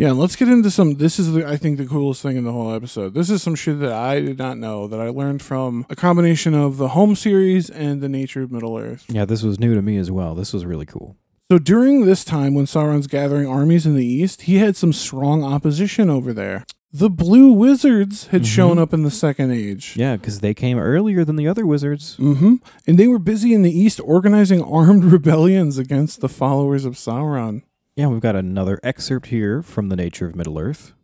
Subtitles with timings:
[0.00, 0.94] Yeah, let's get into some.
[0.94, 3.12] This is, the, I think, the coolest thing in the whole episode.
[3.12, 6.54] This is some shit that I did not know that I learned from a combination
[6.54, 9.04] of the home series and the nature of Middle Earth.
[9.10, 10.34] Yeah, this was new to me as well.
[10.34, 11.16] This was really cool.
[11.50, 15.44] So during this time when Sauron's gathering armies in the east, he had some strong
[15.44, 16.64] opposition over there.
[16.92, 18.46] The Blue Wizards had Mhm.
[18.46, 19.94] shown up in the Second Age.
[19.96, 22.16] Yeah, because they came earlier than the other wizards.
[22.18, 22.54] Mm-hmm.
[22.86, 27.62] And they were busy in the east organizing armed rebellions against the followers of Sauron.
[28.00, 30.94] Yeah, we've got another excerpt here from The Nature of Middle Earth.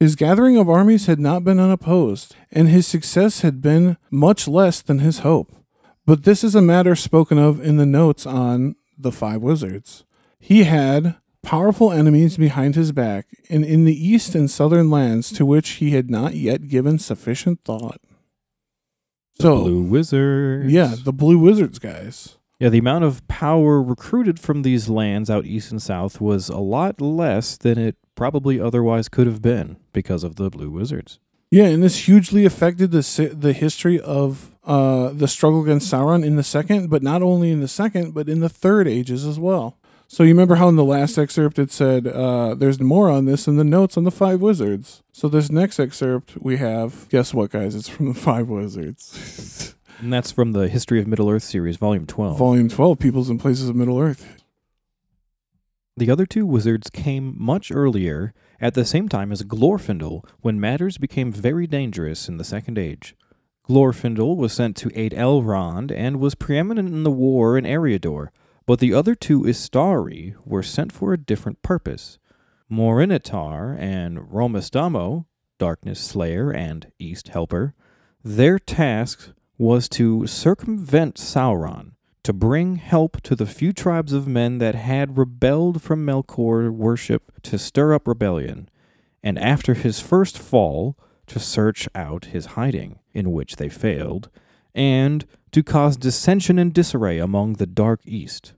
[0.00, 4.82] His gathering of armies had not been unopposed, and his success had been much less
[4.82, 5.54] than his hope.
[6.04, 10.04] But this is a matter spoken of in the notes on the Five Wizards.
[10.40, 11.14] He had
[11.44, 15.92] powerful enemies behind his back, and in the east and southern lands to which he
[15.92, 18.00] had not yet given sufficient thought.
[19.36, 20.72] The So, Blue Wizards.
[20.72, 22.38] yeah, the Blue Wizards guys.
[22.60, 26.58] Yeah, the amount of power recruited from these lands out east and south was a
[26.58, 31.18] lot less than it probably otherwise could have been because of the Blue Wizards.
[31.50, 36.36] Yeah, and this hugely affected the the history of uh, the struggle against Sauron in
[36.36, 39.78] the second, but not only in the second, but in the third ages as well.
[40.06, 43.46] So you remember how in the last excerpt it said uh, there's more on this
[43.46, 45.02] in the notes on the five wizards.
[45.12, 47.74] So this next excerpt we have, guess what, guys?
[47.74, 52.06] It's from the five wizards, And that's from the History of Middle Earth series, Volume
[52.06, 52.38] 12.
[52.38, 54.42] volume twelve, Peoples and Places of Middle Earth.
[55.94, 60.96] The other two wizards came much earlier, at the same time as Glorfindel, when matters
[60.96, 63.14] became very dangerous in the Second Age.
[63.68, 68.28] Glorfindel was sent to aid Elrond and was preeminent in the war in Eriador,
[68.64, 72.18] but the other two Istari were sent for a different purpose.
[72.72, 75.26] Morinehtar and Rómestámo,
[75.58, 77.74] Darkness Slayer and East Helper,
[78.24, 81.92] their task was to circumvent Sauron,
[82.22, 87.30] to bring help to the few tribes of men that had rebelled from Melkor worship
[87.42, 88.70] to stir up rebellion,
[89.22, 94.30] and after his first fall, to search out his hiding, in which they failed,
[94.74, 98.54] and to cause dissension and disarray among the Dark East.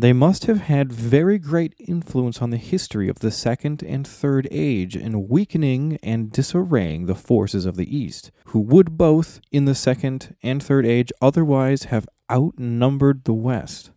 [0.00, 4.48] They must have had very great influence on the history of the Second and Third
[4.50, 9.74] Age in weakening and disarraying the forces of the East, who would both, in the
[9.74, 13.90] Second and Third Age, otherwise have outnumbered the West.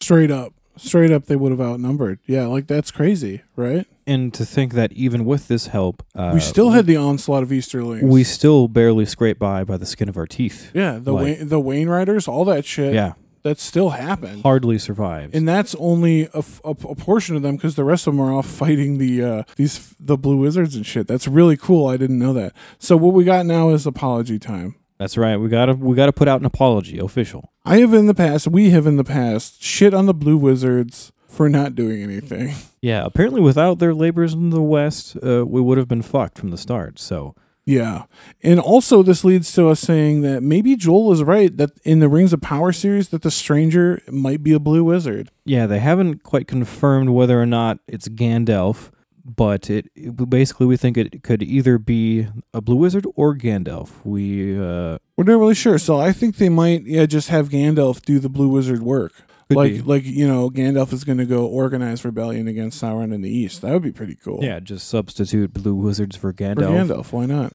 [0.00, 2.20] Straight up, straight up, they would have outnumbered.
[2.24, 3.88] Yeah, like that's crazy, right?
[4.06, 7.48] And to think that even with this help, uh, we still had the onslaught of
[7.50, 8.04] Easterlings.
[8.04, 10.70] we still barely scrape by by the skin of our teeth.
[10.74, 12.94] yeah, the like- Wayne, the Wainriders, all that shit.
[12.94, 13.14] Yeah,
[13.46, 14.42] that still happened.
[14.42, 15.32] hardly survives.
[15.34, 18.46] and that's only a a portion of them because the rest of them are off
[18.46, 21.06] fighting the uh, these the blue wizards and shit.
[21.06, 21.86] That's really cool.
[21.86, 22.52] I didn't know that.
[22.78, 24.74] So what we got now is apology time.
[24.98, 25.36] That's right.
[25.36, 27.52] We gotta we gotta put out an apology, official.
[27.64, 31.12] I have in the past, we have in the past, shit on the blue wizards
[31.28, 32.54] for not doing anything.
[32.82, 36.50] Yeah, apparently without their labors in the West, uh, we would have been fucked from
[36.50, 37.00] the start.
[37.00, 37.34] So
[37.66, 38.04] Yeah.
[38.44, 42.08] And also this leads to us saying that maybe Joel is right that in the
[42.08, 45.30] Rings of Power series that the stranger might be a blue wizard.
[45.44, 48.90] yeah, they haven't quite confirmed whether or not it's Gandalf,
[49.24, 53.90] but it, it- basically we think it could either be a blue wizard or Gandalf.
[54.04, 55.78] We uh, We're not really sure.
[55.78, 59.12] So I think they might yeah just have Gandalf do the blue wizard work.
[59.48, 59.82] Could like be.
[59.82, 63.62] like you know Gandalf is going to go organize rebellion against Sauron in the east.
[63.62, 64.40] That would be pretty cool.
[64.42, 66.54] yeah just substitute blue wizards for Gandalf.
[66.56, 66.88] For Gandalf.
[66.88, 67.52] Gandalf, why not?